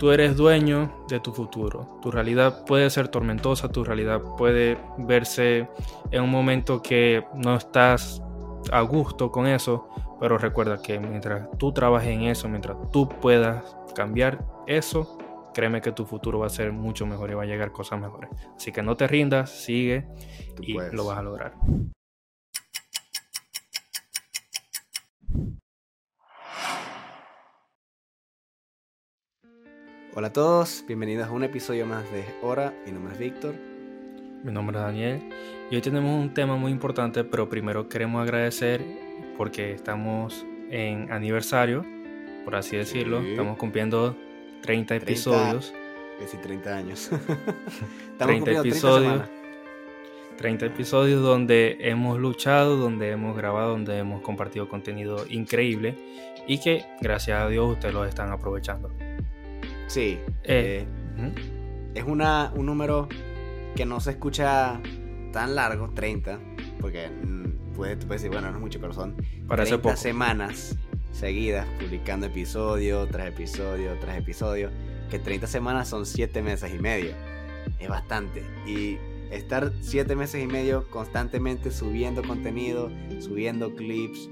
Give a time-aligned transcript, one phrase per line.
[0.00, 1.98] Tú eres dueño de tu futuro.
[2.00, 5.68] Tu realidad puede ser tormentosa, tu realidad puede verse
[6.12, 8.22] en un momento que no estás
[8.70, 9.88] a gusto con eso,
[10.20, 15.18] pero recuerda que mientras tú trabajes en eso, mientras tú puedas cambiar eso,
[15.52, 18.30] créeme que tu futuro va a ser mucho mejor y va a llegar cosas mejores.
[18.54, 20.06] Así que no te rindas, sigue
[20.62, 21.54] y lo vas a lograr.
[30.14, 32.72] Hola a todos, bienvenidos a un episodio más de Hora.
[32.86, 33.54] Mi nombre es Víctor.
[34.42, 35.28] Mi nombre es Daniel
[35.70, 38.82] y hoy tenemos un tema muy importante, pero primero queremos agradecer
[39.36, 41.84] porque estamos en aniversario,
[42.44, 43.20] por así decirlo.
[43.20, 44.16] Estamos cumpliendo
[44.62, 45.74] 30 episodios.
[46.18, 47.10] Casi 30 años.
[48.18, 49.22] 30 episodios.
[50.38, 55.96] 30 episodios donde hemos luchado, donde hemos grabado, donde hemos compartido contenido increíble
[56.46, 58.90] y que gracias a Dios ustedes lo están aprovechando.
[59.88, 60.18] Sí.
[60.44, 61.32] Eh, eh,
[61.94, 63.08] es una, un número
[63.74, 64.80] que no se escucha
[65.32, 66.38] tan largo, 30,
[66.80, 70.76] porque mm, puedes, decir, bueno, no es mucho, pero son Para 30 semanas
[71.12, 74.70] seguidas publicando episodio tras episodio tras episodio,
[75.10, 77.14] que 30 semanas son 7 meses y medio.
[77.78, 78.44] Es bastante.
[78.66, 78.98] Y
[79.30, 84.28] estar 7 meses y medio constantemente subiendo contenido, subiendo clips,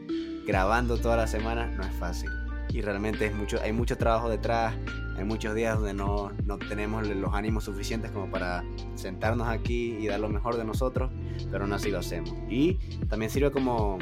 [0.46, 2.30] grabando toda la semana, no es fácil.
[2.70, 4.74] Y realmente es mucho, hay mucho trabajo detrás,
[5.16, 8.64] hay muchos días donde no, no, tenemos los ánimos suficientes como para
[8.96, 11.10] sentarnos aquí y dar lo mejor de nosotros,
[11.50, 12.34] pero aún así lo hacemos.
[12.50, 12.74] Y
[13.08, 13.98] también sirve como,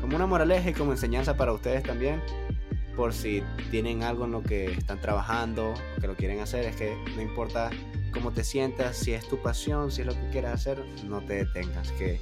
[0.00, 2.20] como una moraleja y como enseñanza para ustedes también,
[2.94, 6.96] por si tienen algo en lo que están trabajando que lo quieren hacer, es que
[7.14, 7.70] no importa
[8.12, 11.44] cómo te sientas, si es tu pasión, si es lo que quieres hacer, no te
[11.44, 12.18] detengas, que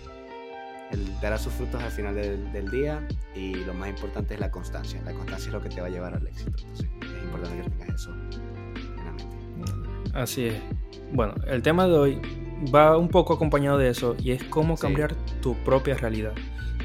[0.90, 4.50] el dará sus frutos al final del, del, día y lo más importante es la
[4.50, 5.00] constancia.
[5.04, 6.52] La constancia es lo que te va a llevar al éxito.
[6.58, 10.10] Entonces es importante que tengas eso en la mente.
[10.14, 10.62] Así es.
[11.12, 12.20] Bueno, el tema de hoy
[12.74, 16.32] va un poco acompañado de eso y es cómo cambiar tu propia realidad.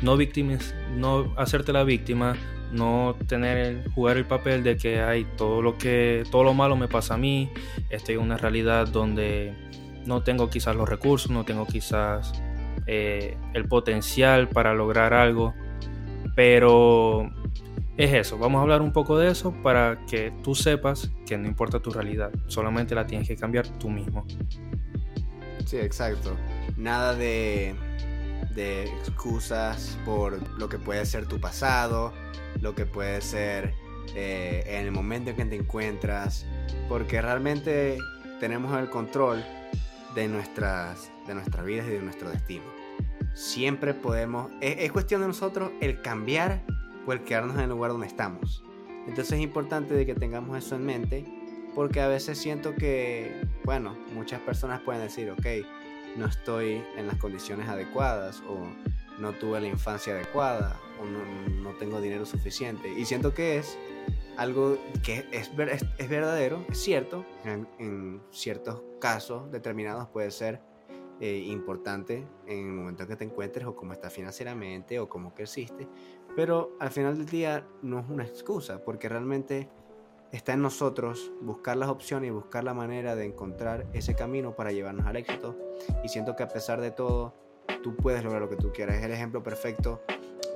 [0.02, 2.36] No víctimas, no hacerte la víctima,
[2.72, 6.88] no tener jugar el papel de que hay todo lo que todo lo malo me
[6.88, 7.50] pasa a mí,
[7.90, 9.54] estoy en una realidad donde
[10.06, 12.32] no tengo quizás los recursos, no tengo quizás
[12.92, 15.54] eh, el potencial para lograr algo.
[16.36, 17.30] Pero
[17.98, 21.48] es eso, vamos a hablar un poco de eso para que tú sepas que no
[21.48, 24.26] importa tu realidad, solamente la tienes que cambiar tú mismo.
[25.66, 26.36] Sí, exacto.
[26.78, 27.76] Nada de,
[28.56, 32.12] de excusas por lo que puede ser tu pasado,
[32.60, 33.76] lo que puede ser
[34.16, 36.48] eh, en el momento en que te encuentras,
[36.88, 38.00] porque realmente
[38.40, 39.46] tenemos el control
[40.16, 42.79] de nuestras, de nuestras vidas y de nuestro destino.
[43.34, 46.64] Siempre podemos, es, cuestión de nosotros el cambiar
[47.06, 48.64] o el quedarnos en el lugar donde estamos.
[49.08, 51.26] Entonces es importante de que tengamos eso en mente
[51.76, 55.46] porque a veces siento que, bueno, muchas personas pueden decir, ok,
[56.18, 58.68] no estoy en las condiciones adecuadas o
[59.20, 62.92] no tuve la infancia adecuada o no, tengo dinero suficiente.
[62.92, 63.78] Y siento que es
[64.38, 65.52] algo que es,
[65.98, 70.62] es, verdadero, es cierto, en, ciertos casos determinados puede ser
[71.20, 75.34] eh, importante en el momento en que te encuentres o cómo estás financieramente o cómo
[75.34, 75.88] creciste,
[76.36, 79.70] pero al final del día no es una excusa, porque realmente
[80.32, 84.72] está en nosotros buscar las opciones y buscar la manera de encontrar ese camino para
[84.72, 85.58] llevarnos al éxito.
[86.04, 87.34] Y siento que a pesar de todo,
[87.84, 88.98] tú puedes lograr lo que tú quieras.
[88.98, 90.02] Es el ejemplo perfecto.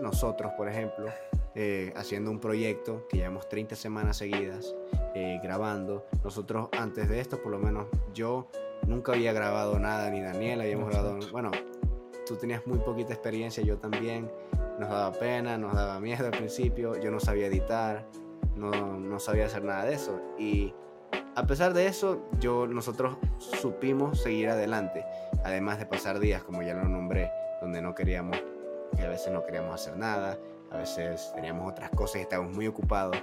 [0.01, 1.07] Nosotros, por ejemplo,
[1.55, 4.75] eh, haciendo un proyecto que llevamos 30 semanas seguidas
[5.15, 6.05] eh, grabando.
[6.23, 8.49] Nosotros antes de esto, por lo menos yo
[8.87, 11.51] nunca había grabado nada, ni Daniel habíamos grabado, bueno,
[12.25, 14.31] tú tenías muy poquita experiencia, yo también,
[14.79, 18.07] nos daba pena, nos daba miedo al principio, yo no sabía editar,
[18.55, 20.19] no, no sabía hacer nada de eso.
[20.37, 20.73] Y
[21.35, 25.05] a pesar de eso, yo, nosotros supimos seguir adelante,
[25.43, 28.37] además de pasar días, como ya lo nombré, donde no queríamos,
[28.95, 30.37] que a veces no queríamos hacer nada,
[30.71, 33.17] a veces teníamos otras cosas y estábamos muy ocupados,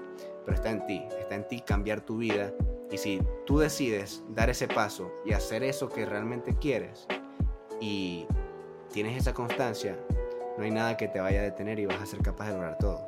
[0.44, 2.52] pero está en ti, está en ti cambiar tu vida.
[2.90, 7.06] Y si tú decides dar ese paso y hacer eso que realmente quieres
[7.80, 8.26] y
[8.92, 9.98] tienes esa constancia,
[10.58, 12.78] no hay nada que te vaya a detener y vas a ser capaz de lograr
[12.78, 13.06] todo.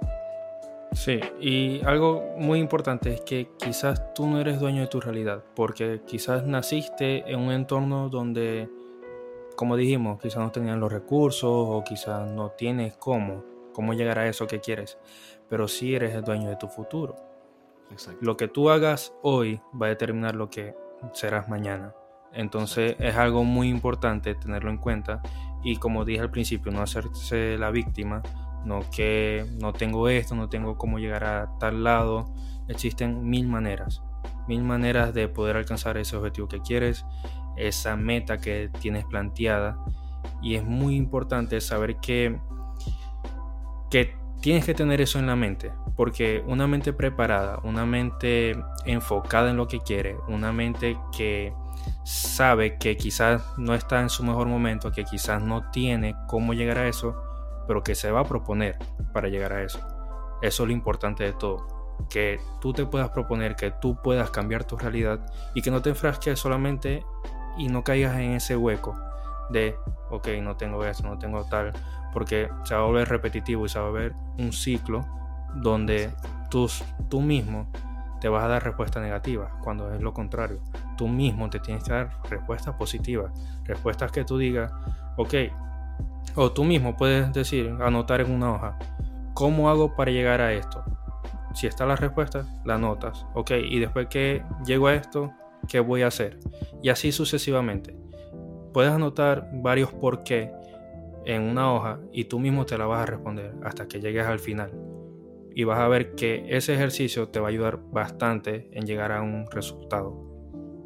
[0.92, 5.42] Sí, y algo muy importante es que quizás tú no eres dueño de tu realidad,
[5.54, 8.68] porque quizás naciste en un entorno donde,
[9.56, 14.28] como dijimos, quizás no tenían los recursos o quizás no tienes cómo cómo llegar a
[14.28, 14.98] eso que quieres,
[15.48, 17.16] pero sí eres el dueño de tu futuro.
[18.20, 20.74] Lo que tú hagas hoy va a determinar lo que
[21.12, 21.94] serás mañana.
[22.32, 25.20] Entonces es algo muy importante tenerlo en cuenta
[25.62, 28.22] y como dije al principio, no hacerse la víctima,
[28.64, 32.32] no que no tengo esto, no tengo cómo llegar a tal lado.
[32.68, 34.02] Existen mil maneras.
[34.48, 37.04] mil maneras de poder alcanzar ese objetivo que quieres,
[37.56, 39.78] esa meta que tienes planteada.
[40.40, 42.40] Y es muy importante saber que,
[43.90, 49.50] que tienes que tener eso en la mente, porque una mente preparada, una mente enfocada
[49.50, 51.54] en lo que quiere, una mente que
[52.04, 56.78] sabe que quizás no está en su mejor momento, que quizás no tiene cómo llegar
[56.78, 57.16] a eso,
[57.68, 58.76] pero que se va a proponer
[59.12, 59.78] para llegar a eso.
[60.42, 64.64] Eso es lo importante de todo, que tú te puedas proponer, que tú puedas cambiar
[64.64, 65.20] tu realidad
[65.54, 67.04] y que no te enfrasques solamente
[67.56, 68.98] y no caigas en ese hueco
[69.50, 69.76] de,
[70.10, 71.72] ok, no tengo esto, no tengo tal,
[72.12, 75.04] porque se va a volver repetitivo y se va a volver un ciclo
[75.54, 76.10] donde
[76.50, 76.68] tú,
[77.08, 77.66] tú mismo
[78.20, 80.60] te vas a dar respuestas negativas, cuando es lo contrario.
[80.96, 83.32] Tú mismo te tienes que dar respuestas positivas,
[83.64, 84.72] respuestas que tú digas,
[85.16, 85.34] ok,
[86.36, 88.78] o tú mismo puedes decir, anotar en una hoja,
[89.34, 90.84] ¿cómo hago para llegar a esto?
[91.54, 95.32] Si está la respuesta, la anotas, ok, y después que llego a esto,
[95.66, 96.38] ¿qué voy a hacer?
[96.80, 97.96] Y así sucesivamente.
[98.72, 100.52] Puedes anotar varios por qué
[101.24, 104.38] en una hoja y tú mismo te la vas a responder hasta que llegues al
[104.38, 104.72] final.
[105.54, 109.22] Y vas a ver que ese ejercicio te va a ayudar bastante en llegar a
[109.22, 110.32] un resultado.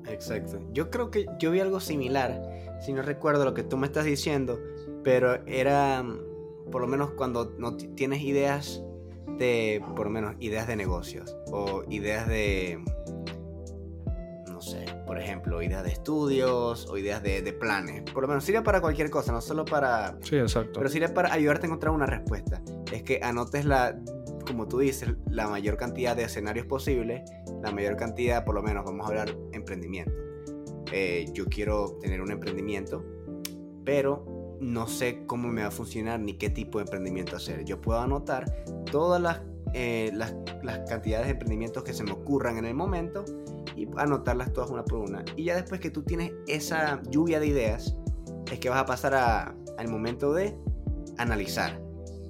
[0.09, 0.59] Exacto.
[0.73, 2.41] Yo creo que yo vi algo similar,
[2.81, 4.61] si no recuerdo lo que tú me estás diciendo,
[5.03, 6.05] pero era
[6.71, 8.83] por lo menos cuando no tienes ideas
[9.39, 12.83] de, por lo menos ideas de negocios o ideas de,
[15.07, 18.03] por ejemplo, ideas de estudios o ideas de, planes.
[18.13, 20.19] Por lo menos sirve para cualquier cosa, no solo para...
[20.23, 20.81] Sí, exacto.
[20.81, 22.61] Pero sirve para ayudarte a encontrar una respuesta.
[22.93, 23.99] Es que anotes la,
[24.47, 27.23] como tú dices, la mayor cantidad de escenarios posibles,
[27.63, 30.13] la mayor cantidad, por lo menos, vamos a hablar emprendimiento.
[30.93, 33.05] Eh, yo quiero tener un emprendimiento,
[33.85, 37.65] pero no sé cómo me va a funcionar ni qué tipo de emprendimiento hacer.
[37.65, 39.41] Yo puedo anotar todas las,
[39.79, 43.27] eh, las, las cantidades de emprendimientos que se me ocurran en el momento
[43.77, 45.23] y anotarlas todas una por una.
[45.37, 47.95] Y ya después que tú tienes esa lluvia de ideas,
[48.51, 49.15] es que vas a pasar
[49.77, 50.57] al momento de
[51.19, 51.79] analizar.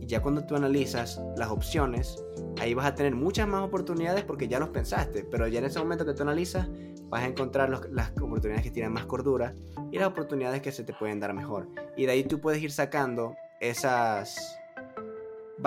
[0.00, 2.20] Y ya cuando tú analizas las opciones,
[2.60, 5.22] ahí vas a tener muchas más oportunidades porque ya los pensaste.
[5.22, 6.68] Pero ya en ese momento que tú analizas,
[7.08, 9.54] vas a encontrar las oportunidades que tienen más cordura
[9.92, 11.68] y las oportunidades que se te pueden dar mejor.
[11.96, 14.58] Y de ahí tú puedes ir sacando esas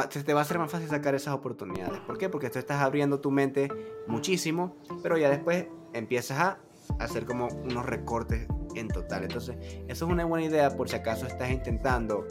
[0.08, 2.00] te va a ser más fácil sacar esas oportunidades.
[2.02, 2.30] ¿Por qué?
[2.30, 3.70] Porque tú estás abriendo tu mente
[4.08, 6.60] muchísimo, pero ya después empiezas a
[7.00, 9.24] hacer como unos recortes en total.
[9.24, 9.58] Entonces,
[9.88, 12.26] eso es una buena idea por si acaso estás intentando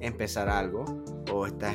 [0.00, 0.84] empezar algo
[1.32, 1.74] o estás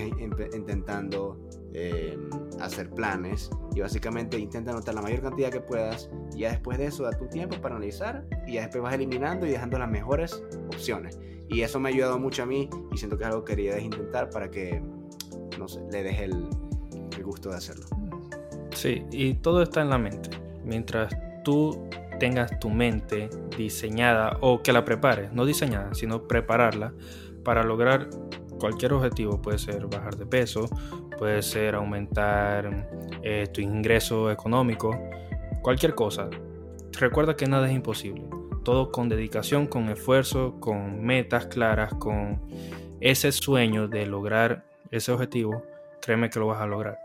[0.54, 1.38] intentando
[1.74, 2.30] em,
[2.60, 6.86] hacer planes y básicamente intenta anotar la mayor cantidad que puedas y ya después de
[6.86, 10.44] eso da tu tiempo para analizar y ya después vas eliminando y dejando las mejores
[10.68, 11.20] opciones.
[11.50, 13.80] Y eso me ha ayudado mucho a mí y siento que es algo que quería
[13.80, 14.82] intentar para que
[15.62, 16.48] no le deje el,
[17.24, 17.86] gusto de hacerlo.
[18.74, 20.32] Sí, y todo está en la mente.
[20.66, 21.88] Mientras tú
[22.20, 26.94] tengas tu mente diseñada o que la prepares, no diseñada, sino prepararla
[27.44, 28.10] para lograr
[28.60, 29.42] cualquier objetivo.
[29.42, 30.68] Puede ser bajar de peso,
[31.18, 32.88] puede ser aumentar
[33.22, 34.98] eh, tu ingreso económico,
[35.62, 36.30] cualquier cosa.
[37.00, 38.24] Recuerda que nada es imposible.
[38.64, 42.42] Todo con dedicación, con esfuerzo, con metas claras, con
[43.00, 45.64] ese sueño de lograr ese objetivo,
[46.02, 47.00] créeme que lo vas a lograr.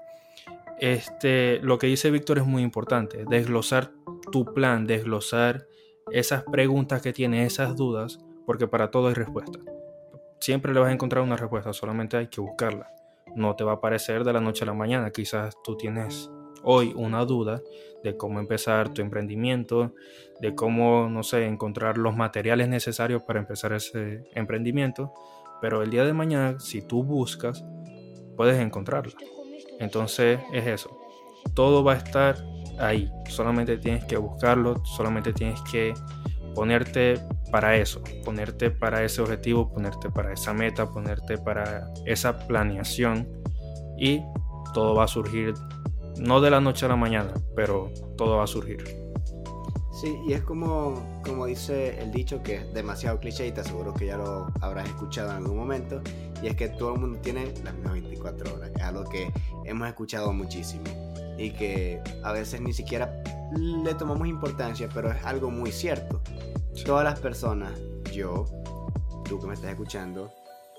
[0.78, 3.90] Este, lo que dice Víctor es muy importante, desglosar
[4.30, 5.66] tu plan, desglosar
[6.10, 9.58] esas preguntas que tienes, esas dudas, porque para todo hay respuesta.
[10.38, 12.90] Siempre le vas a encontrar una respuesta, solamente hay que buscarla.
[13.34, 16.30] No te va a aparecer de la noche a la mañana, quizás tú tienes
[16.62, 17.62] hoy una duda
[18.02, 19.94] de cómo empezar tu emprendimiento,
[20.40, 25.12] de cómo, no sé, encontrar los materiales necesarios para empezar ese emprendimiento,
[25.60, 27.64] pero el día de mañana, si tú buscas,
[28.36, 29.14] puedes encontrarla.
[29.78, 30.98] Entonces es eso.
[31.54, 32.36] Todo va a estar
[32.78, 33.10] ahí.
[33.28, 35.94] Solamente tienes que buscarlo, solamente tienes que
[36.54, 37.20] ponerte
[37.50, 43.28] para eso, ponerte para ese objetivo, ponerte para esa meta, ponerte para esa planeación
[43.98, 44.22] y
[44.72, 45.54] todo va a surgir,
[46.18, 49.05] no de la noche a la mañana, pero todo va a surgir.
[49.98, 53.94] Sí, y es como, como dice el dicho que es demasiado cliché y te aseguro
[53.94, 56.02] que ya lo habrás escuchado en algún momento,
[56.42, 59.32] y es que todo el mundo tiene las mismas 24 horas, es algo que
[59.64, 60.84] hemos escuchado muchísimo
[61.38, 63.10] y que a veces ni siquiera
[63.56, 66.20] le tomamos importancia, pero es algo muy cierto.
[66.84, 67.72] Todas las personas,
[68.12, 68.44] yo,
[69.26, 70.30] tú que me estás escuchando,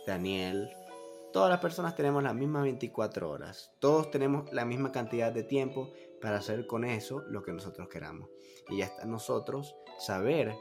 [0.06, 0.70] Daniel,
[1.32, 5.92] todas las personas tenemos las mismas 24 horas, todos tenemos la misma cantidad de tiempo
[6.22, 8.30] para hacer con eso lo que nosotros queramos
[8.70, 10.56] y ya está nosotros saber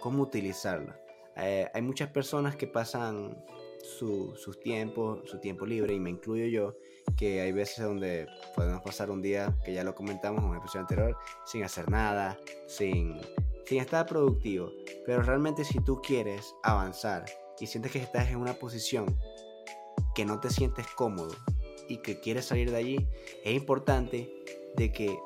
[0.00, 1.00] cómo utilizarla.
[1.36, 3.44] Eh, hay muchas personas que pasan
[3.82, 6.76] su, sus su tiempo libre, y me incluyo yo,
[7.16, 10.80] que hay veces donde podemos pasar un día, que ya lo comentamos en un episodio
[10.80, 13.20] anterior, sin hacer nada, sin,
[13.64, 14.70] sin estar productivo.
[15.06, 17.24] Pero realmente si tú quieres avanzar
[17.60, 19.06] y sientes que estás en una posición
[20.18, 21.30] que no te sientes cómodo
[21.88, 23.08] y que quieres salir de allí,
[23.44, 24.28] es importante
[24.76, 25.16] de que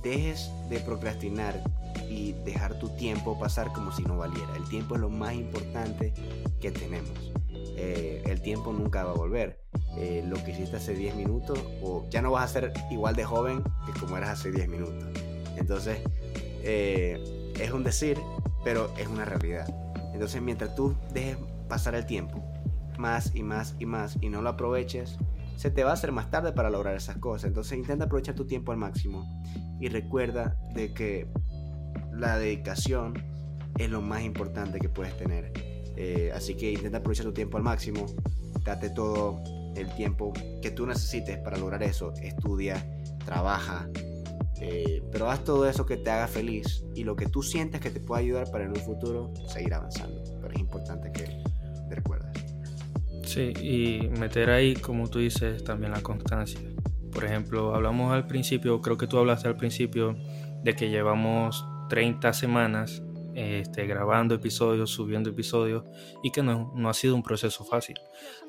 [0.00, 1.60] dejes de procrastinar
[2.08, 4.54] y dejar tu tiempo pasar como si no valiera.
[4.54, 6.14] El tiempo es lo más importante
[6.60, 7.32] que tenemos.
[7.50, 9.60] Eh, el tiempo nunca va a volver.
[9.98, 13.24] Eh, lo que hiciste hace 10 minutos, o ya no vas a ser igual de
[13.24, 15.04] joven que como eras hace 10 minutos.
[15.56, 15.98] Entonces,
[16.62, 18.20] eh, es un decir,
[18.62, 19.66] pero es una realidad.
[20.12, 22.55] Entonces, mientras tú dejes pasar el tiempo
[22.98, 25.18] más y más y más y no lo aproveches,
[25.56, 27.48] se te va a hacer más tarde para lograr esas cosas.
[27.48, 29.26] Entonces, intenta aprovechar tu tiempo al máximo
[29.80, 31.28] y recuerda de que
[32.12, 33.14] la dedicación
[33.78, 35.52] es lo más importante que puedes tener.
[35.96, 38.06] Eh, así que intenta aprovechar tu tiempo al máximo,
[38.64, 39.42] date todo
[39.76, 42.12] el tiempo que tú necesites para lograr eso.
[42.22, 42.86] Estudia,
[43.24, 43.88] trabaja,
[44.60, 47.90] eh, pero haz todo eso que te haga feliz y lo que tú sientes que
[47.90, 50.22] te pueda ayudar para en un futuro seguir avanzando.
[50.40, 51.35] Pero es importante que.
[53.36, 56.58] Sí, y meter ahí, como tú dices, también la constancia.
[57.12, 60.16] Por ejemplo, hablamos al principio, creo que tú hablaste al principio
[60.62, 63.02] de que llevamos 30 semanas
[63.34, 65.84] este, grabando episodios, subiendo episodios
[66.22, 67.96] y que no, no, ha sido un proceso fácil.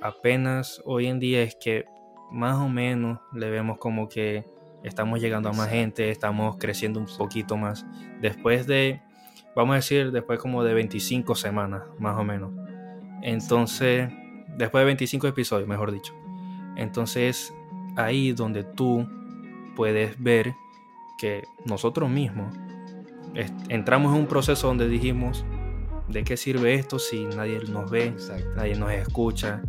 [0.01, 1.83] Apenas hoy en día es que
[2.31, 4.45] más o menos le vemos como que
[4.85, 7.85] estamos llegando a más gente, estamos creciendo un poquito más.
[8.21, 9.01] Después de,
[9.53, 12.53] vamos a decir, después como de 25 semanas, más o menos.
[13.21, 14.09] Entonces,
[14.57, 16.13] después de 25 episodios, mejor dicho.
[16.75, 17.53] Entonces,
[17.95, 19.07] ahí donde tú
[19.75, 20.55] puedes ver
[21.17, 22.53] que nosotros mismos
[23.69, 25.45] entramos en un proceso donde dijimos,
[26.07, 28.13] ¿de qué sirve esto si nadie nos ve,
[28.55, 29.61] nadie nos escucha,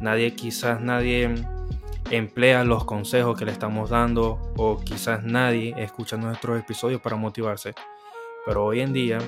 [0.00, 1.34] nadie quizás nadie
[2.10, 7.74] emplea los consejos que le estamos dando o quizás nadie escucha nuestros episodios para motivarse?
[8.46, 9.18] Pero hoy en día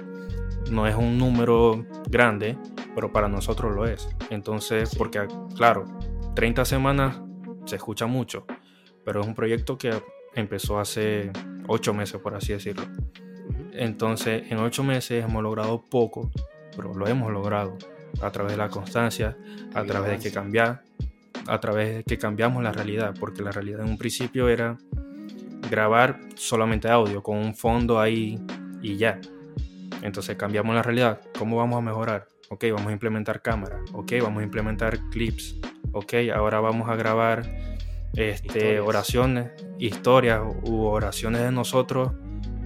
[0.71, 2.59] no es un número grande,
[2.97, 4.09] pero para nosotros lo es.
[4.31, 5.85] Entonces, porque claro,
[6.35, 7.21] 30 semanas
[7.67, 8.47] se escucha mucho,
[9.05, 9.93] pero es un proyecto que
[10.35, 11.31] empezó hace
[11.69, 12.85] 8 meses, por así decirlo.
[13.73, 16.31] Entonces, en ocho meses hemos logrado poco,
[16.75, 17.77] pero lo hemos logrado
[18.23, 19.37] a través de la constancia,
[19.75, 20.83] a través de que cambiar,
[21.47, 24.79] a través de que cambiamos la realidad, porque la realidad en un principio era
[25.71, 28.41] grabar solamente audio con un fondo ahí
[28.81, 29.21] y ya.
[30.01, 31.21] Entonces cambiamos la realidad.
[31.39, 32.27] ¿Cómo vamos a mejorar?
[32.49, 33.81] Ok, vamos a implementar cámara.
[33.93, 35.57] Ok, vamos a implementar clips.
[35.93, 37.45] Ok, ahora vamos a grabar
[38.15, 42.13] este, oraciones, historias u oraciones de nosotros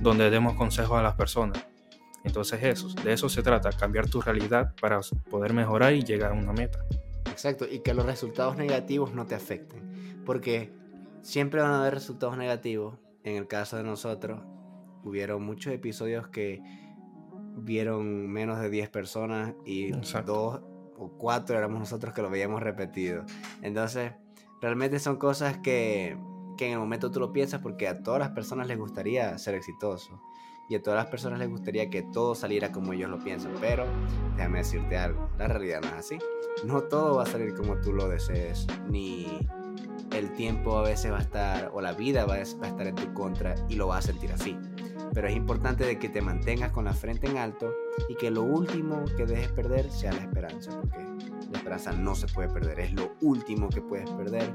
[0.01, 1.67] donde demos consejos a las personas.
[2.25, 6.35] Entonces eso, de eso se trata, cambiar tu realidad para poder mejorar y llegar a
[6.35, 6.85] una meta.
[7.31, 10.73] Exacto, y que los resultados negativos no te afecten, porque
[11.23, 12.99] siempre van a haber resultados negativos.
[13.23, 14.41] En el caso de nosotros,
[15.05, 16.63] hubieron muchos episodios que
[17.57, 20.61] vieron menos de 10 personas y dos
[20.97, 23.25] o cuatro éramos nosotros que lo veíamos repetido.
[23.63, 24.13] Entonces,
[24.61, 26.17] realmente son cosas que
[26.61, 29.55] que en el momento tú lo piensas porque a todas las personas les gustaría ser
[29.55, 30.21] exitoso
[30.69, 33.87] y a todas las personas les gustaría que todo saliera como ellos lo piensan, pero
[34.37, 36.19] déjame decirte algo, la realidad no es así.
[36.67, 39.49] No todo va a salir como tú lo desees, ni
[40.13, 43.15] el tiempo a veces va a estar, o la vida va a estar en tu
[43.15, 44.55] contra y lo vas a sentir así.
[45.13, 47.75] Pero es importante de que te mantengas con la frente en alto
[48.09, 50.99] y que lo último que dejes perder sea la esperanza, porque
[51.51, 54.53] la esperanza no se puede perder, es lo último que puedes perder,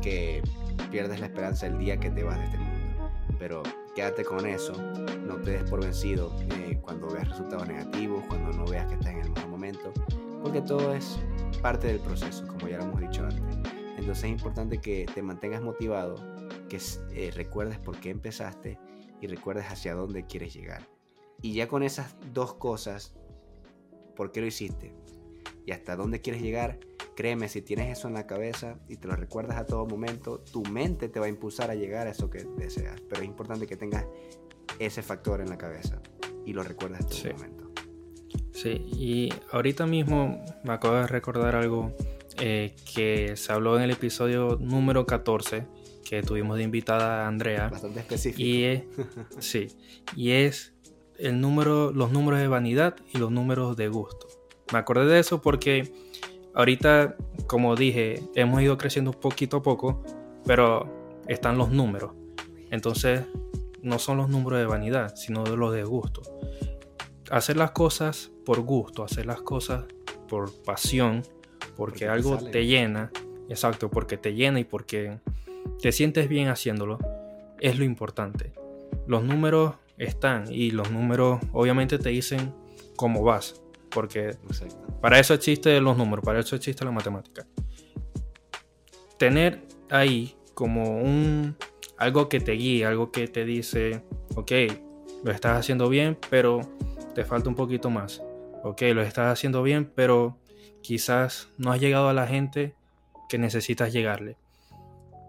[0.00, 0.42] que
[0.90, 3.10] pierdes la esperanza el día que te vas de este mundo.
[3.38, 3.62] Pero
[3.94, 4.74] quédate con eso,
[5.26, 9.12] no te des por vencido eh, cuando veas resultados negativos, cuando no veas que estás
[9.12, 9.92] en el mejor momento,
[10.42, 11.18] porque todo es
[11.60, 13.42] parte del proceso, como ya lo hemos dicho antes.
[13.98, 16.16] Entonces es importante que te mantengas motivado,
[16.68, 16.78] que
[17.10, 18.78] eh, recuerdes por qué empezaste
[19.20, 20.88] y recuerdes hacia dónde quieres llegar.
[21.42, 23.14] Y ya con esas dos cosas,
[24.14, 24.94] ¿por qué lo hiciste?
[25.64, 26.78] Y hasta dónde quieres llegar,
[27.16, 30.62] Créeme, si tienes eso en la cabeza y te lo recuerdas a todo momento, tu
[30.64, 33.00] mente te va a impulsar a llegar a eso que deseas.
[33.08, 34.06] Pero es importante que tengas
[34.78, 36.02] ese factor en la cabeza
[36.44, 37.70] y lo recuerdas en todo momento.
[38.52, 41.94] Sí, y ahorita mismo me acabo de recordar algo
[42.38, 45.66] eh, que se habló en el episodio número 14
[46.08, 47.68] que tuvimos de invitada a Andrea.
[47.68, 48.42] Bastante específico.
[48.42, 48.82] Y es,
[49.38, 49.68] sí,
[50.14, 50.74] y es
[51.18, 54.26] el número, los números de vanidad y los números de gusto.
[54.72, 55.92] Me acordé de eso porque
[56.56, 60.02] Ahorita, como dije, hemos ido creciendo poquito a poco,
[60.46, 62.12] pero están los números.
[62.70, 63.26] Entonces,
[63.82, 66.22] no son los números de vanidad, sino de los de gusto.
[67.30, 69.84] Hacer las cosas por gusto, hacer las cosas
[70.28, 71.24] por pasión,
[71.76, 73.10] porque, algo te llena,
[73.50, 75.18] exacto, porque te llena y porque
[75.80, 76.98] te sientes bien haciéndolo,
[77.60, 78.52] es lo importante.
[79.06, 82.52] Los números están y los números obviamente te dicen
[82.96, 84.36] cómo vas, porque
[85.00, 87.46] para eso existen los números, para eso existe la matemática.
[89.18, 91.56] Tener ahí como un
[91.98, 94.02] algo que te guíe, algo que te dice,
[94.34, 94.52] ok,
[95.24, 96.60] lo estás haciendo bien, pero
[97.14, 98.22] te falta un poquito más.
[98.62, 100.36] Ok, lo estás haciendo bien, pero
[100.82, 102.74] quizás no has llegado a la gente
[103.28, 104.36] que necesitas llegarle.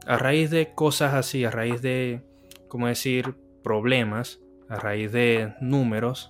[0.07, 2.21] A raíz de cosas así, a raíz de,
[2.69, 6.29] como decir, problemas, a raíz de números,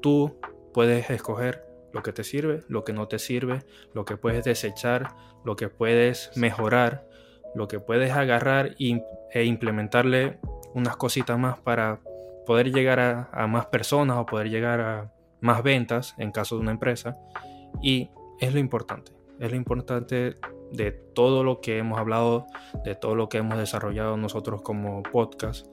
[0.00, 0.38] tú
[0.72, 5.14] puedes escoger lo que te sirve, lo que no te sirve, lo que puedes desechar,
[5.44, 7.06] lo que puedes mejorar,
[7.54, 10.38] lo que puedes agarrar e implementarle
[10.72, 12.00] unas cositas más para
[12.46, 16.70] poder llegar a, más personas o poder llegar a más ventas en caso de una
[16.72, 17.18] empresa.
[17.82, 18.08] Y
[18.40, 20.38] es lo importante, es lo importante
[20.74, 22.46] de todo lo que hemos hablado,
[22.84, 25.66] de todo lo que hemos desarrollado nosotros como podcast.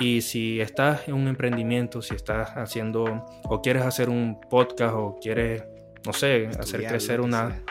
[0.00, 5.18] Y si estás en un emprendimiento, si estás haciendo o quieres hacer un podcast o
[5.20, 5.64] quieres,
[6.04, 7.62] no sé, hacer crecer una...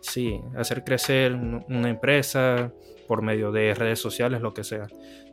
[0.00, 2.72] Sí, hacer crecer una empresa
[3.08, 4.86] por medio de redes sociales, lo que sea.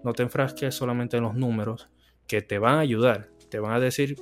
[0.03, 1.89] No te enfrasques solamente en los números,
[2.27, 4.15] que te van a ayudar, te van a decir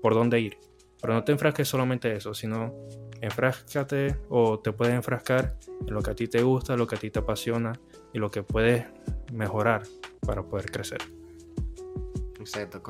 [0.00, 0.58] por dónde ir.
[1.00, 2.74] Pero no te enfrasques solamente en eso, sino
[3.22, 6.98] enfráscate o te puedes enfrascar en lo que a ti te gusta, lo que a
[6.98, 7.72] ti te apasiona
[8.12, 8.84] y lo que puedes
[9.32, 9.82] mejorar
[10.26, 11.00] para poder crecer.
[12.38, 12.82] Exacto,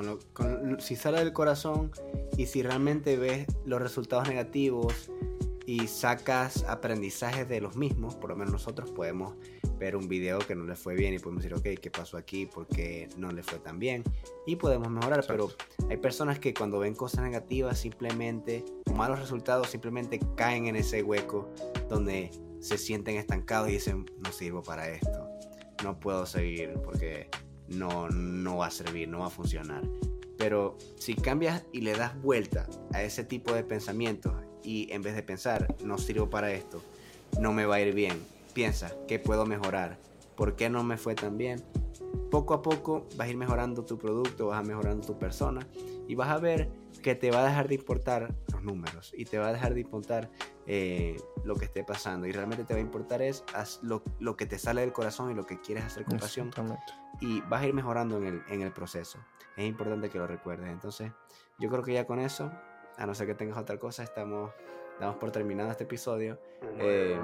[0.78, 1.92] si sale del corazón
[2.38, 5.10] y si realmente ves los resultados negativos
[5.66, 9.34] y sacas aprendizajes de los mismos, por lo menos nosotros podemos
[9.82, 12.46] ver un video que no le fue bien y podemos decir, ok, ¿qué pasó aquí?
[12.46, 14.04] ¿Por qué no le fue tan bien?
[14.46, 15.50] Y podemos mejorar, pero
[15.90, 21.50] hay personas que cuando ven cosas negativas simplemente, malos resultados, simplemente caen en ese hueco
[21.88, 25.28] donde se sienten estancados y dicen, no sirvo para esto,
[25.82, 27.28] no puedo seguir porque
[27.66, 29.82] no, no va a servir, no va a funcionar.
[30.38, 35.16] Pero si cambias y le das vuelta a ese tipo de pensamientos y en vez
[35.16, 36.80] de pensar, no sirvo para esto,
[37.40, 38.16] no me va a ir bien,
[38.52, 39.98] piensa, ¿qué puedo mejorar?
[40.36, 41.62] ¿Por qué no me fue tan bien?
[42.30, 45.66] Poco a poco vas a ir mejorando tu producto, vas a mejorando tu persona
[46.08, 46.70] y vas a ver
[47.02, 49.80] que te va a dejar de importar los números y te va a dejar de
[49.80, 50.30] importar
[50.66, 53.44] eh, lo que esté pasando y realmente te va a importar es
[53.82, 56.50] lo, lo, que te sale del corazón y lo que quieres hacer con pasión
[57.20, 59.18] y vas a ir mejorando en el, en el proceso.
[59.56, 60.70] Es importante que lo recuerdes.
[60.70, 61.12] Entonces,
[61.58, 62.50] yo creo que ya con eso,
[62.96, 64.50] a no ser que tengas otra cosa, estamos
[65.00, 66.38] damos por terminado este episodio.
[66.78, 67.18] Eh,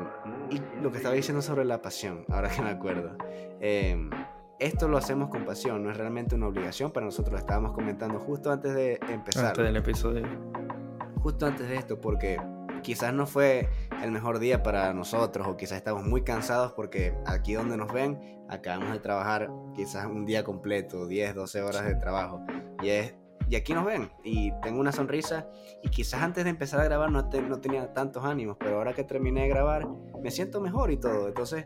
[0.50, 3.16] y lo que estaba diciendo sobre la pasión, ahora que me acuerdo.
[3.60, 4.08] Eh,
[4.58, 7.32] esto lo hacemos con pasión, no es realmente una obligación para nosotros.
[7.32, 9.46] Lo estábamos comentando justo antes de empezar.
[9.46, 10.26] Antes del episodio.
[11.22, 12.40] Justo antes de esto, porque
[12.82, 13.68] quizás no fue
[14.02, 18.38] el mejor día para nosotros o quizás estamos muy cansados porque aquí donde nos ven
[18.48, 22.40] acabamos de trabajar quizás un día completo, 10, 12 horas de trabajo
[22.82, 23.14] y es
[23.50, 25.46] y aquí nos ven y tengo una sonrisa
[25.82, 29.04] y quizás antes de empezar a grabar no, no tenía tantos ánimos, pero ahora que
[29.04, 29.88] terminé de grabar
[30.22, 31.28] me siento mejor y todo.
[31.28, 31.64] Entonces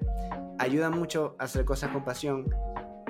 [0.58, 2.54] ayuda mucho a hacer cosas con pasión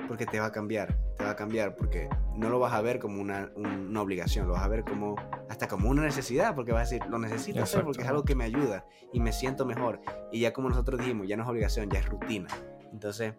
[0.08, 2.98] porque te va a cambiar, te va a cambiar porque no lo vas a ver
[2.98, 5.16] como una, una obligación, lo vas a ver como
[5.50, 8.34] hasta como una necesidad porque vas a decir, lo necesito hacer porque es algo que
[8.34, 10.00] me ayuda y me siento mejor.
[10.30, 12.48] Y ya como nosotros dijimos, ya no es obligación, ya es rutina.
[12.90, 13.34] Entonces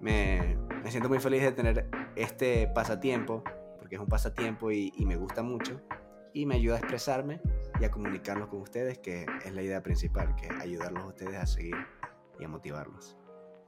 [0.00, 3.42] me, me siento muy feliz de tener este pasatiempo
[3.86, 5.80] porque es un pasatiempo y, me gusta mucho
[6.34, 7.40] y me ayuda a expresarme
[7.80, 11.46] y a comunicarlo con ustedes, que es la idea principal, que ayudarlos a ustedes a
[11.46, 11.76] seguir
[12.40, 13.16] y a motivarlos.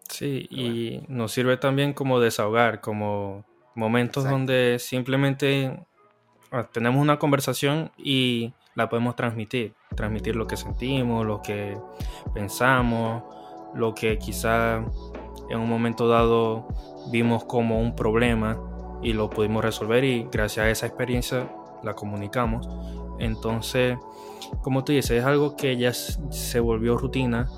[0.09, 3.45] Sí, y nos sirve también como desahogar, como
[3.77, 5.87] momentos donde simplemente
[6.51, 11.79] ah, tenemos una conversación y la podemos transmitir, transmitir lo que sentimos, lo que
[12.35, 13.23] pensamos,
[13.73, 14.85] lo que quizá
[15.49, 16.67] en un momento dado
[17.13, 18.68] vimos como un problema
[19.03, 21.49] y lo pudimos resolver y gracias a esa experiencia
[21.83, 22.69] la comunicamos.
[23.19, 23.99] Entonces,
[24.63, 27.49] como tú dices, es algo que ya se volvió rutina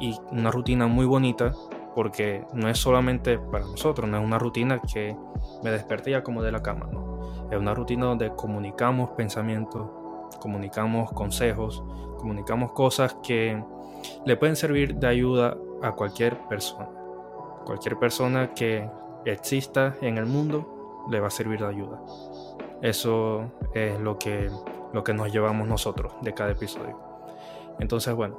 [0.00, 1.52] y una rutina muy bonita
[1.94, 5.16] porque no es solamente para nosotros, no es una rutina que
[5.62, 7.48] me desperté ya como de la cama, no.
[7.50, 9.88] Es una rutina donde comunicamos pensamientos,
[10.40, 11.84] comunicamos consejos,
[12.18, 13.62] comunicamos cosas que
[14.26, 16.88] le pueden servir de ayuda a cualquier persona.
[17.64, 18.88] Cualquier persona que
[19.24, 20.73] exista en el mundo
[21.10, 22.00] le va a servir de ayuda.
[22.82, 24.50] Eso es lo que,
[24.92, 26.98] lo que nos llevamos nosotros de cada episodio.
[27.80, 28.38] Entonces, bueno,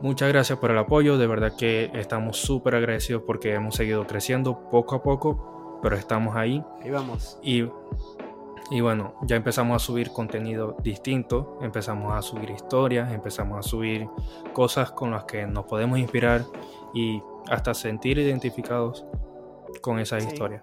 [0.00, 1.18] muchas gracias por el apoyo.
[1.18, 6.36] De verdad que estamos súper agradecidos porque hemos seguido creciendo poco a poco, pero estamos
[6.36, 6.64] ahí.
[6.82, 7.38] Ahí vamos.
[7.42, 7.68] Y
[8.70, 14.08] Y bueno, ya empezamos a subir contenido distinto, empezamos a subir historias, empezamos a subir
[14.54, 16.44] cosas con las que nos podemos inspirar
[16.94, 19.04] y hasta sentir identificados
[19.82, 20.62] con esas historias.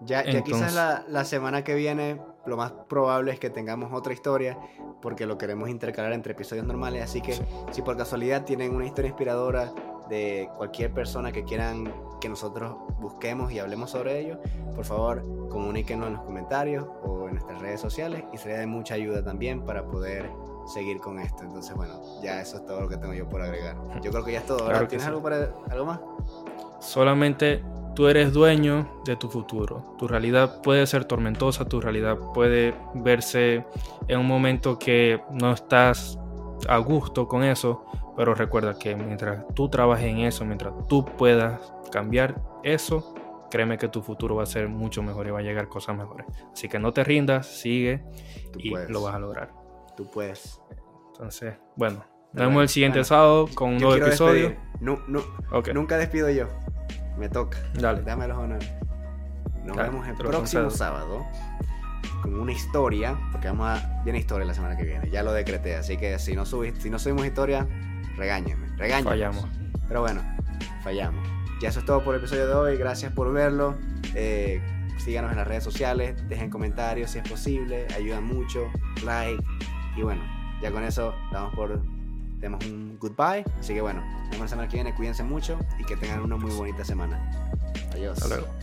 [0.00, 4.12] Ya, ya quizás la, la, semana que viene lo más probable es que tengamos otra
[4.12, 4.58] historia
[5.00, 7.02] porque lo queremos intercalar entre episodios normales.
[7.02, 7.38] Así que
[7.70, 9.72] si por casualidad tienen una historia inspiradora
[10.08, 14.38] de cualquier persona que quieran que nosotros busquemos y hablemos sobre ello,
[14.74, 18.94] por favor comuníquenos en los comentarios o en nuestras redes sociales y sería de mucha
[18.94, 20.30] ayuda también para poder
[20.66, 21.42] seguir con esto.
[21.42, 23.76] Entonces, bueno, ya eso es todo lo que tengo yo por agregar.
[24.02, 24.68] Yo creo que ya es todo.
[24.86, 26.00] ¿Tienes algo, para, algo más?
[26.80, 27.62] Solamente
[27.96, 29.96] tú eres dueño de tu futuro.
[29.98, 33.64] Tu realidad puede ser tormentosa, tu realidad puede verse
[34.06, 36.18] en un momento que no estás
[36.68, 41.72] a gusto con eso, pero recuerda que mientras tú trabajes en eso, mientras tú puedas
[41.90, 43.14] cambiar eso,
[43.50, 46.26] créeme que tu futuro va a ser mucho mejor y va a llegar cosas mejores.
[46.52, 48.04] Así que no te rindas, sigue
[48.58, 49.52] y lo vas a lograr.
[49.96, 50.60] Tú puedes.
[51.12, 52.04] Entonces, bueno,
[52.34, 54.54] nos vemos el siguiente sábado con un nuevo episodio.
[54.80, 55.22] No, no,
[55.72, 56.46] Nunca despido yo.
[57.16, 57.58] Me toca.
[57.74, 58.02] Dale.
[58.02, 58.72] Dame los honores.
[59.64, 61.26] Nos vemos el próximo sábado
[62.22, 65.10] con una historia, porque vamos a viene historia la semana que viene.
[65.10, 67.66] Ya lo decreté, así que si no si no subimos historia,
[68.16, 69.10] regáñenme, regáñenme.
[69.10, 69.46] Fallamos.
[69.88, 70.22] Pero bueno,
[70.82, 71.26] fallamos.
[71.60, 72.76] Ya eso es todo por el episodio de hoy.
[72.76, 73.76] Gracias por verlo.
[74.14, 74.60] Eh,
[74.98, 78.70] síganos en las redes sociales, dejen comentarios si es posible, ayuda mucho,
[79.04, 79.42] like.
[79.96, 80.22] Y bueno,
[80.60, 81.80] ya con eso damos por.
[82.40, 83.44] Tenemos un goodbye.
[83.58, 84.94] Así que bueno, nos vemos la semana que viene.
[84.94, 87.20] Cuídense mucho y que tengan una muy bonita semana.
[87.92, 88.18] Adiós.
[88.18, 88.55] Hasta luego.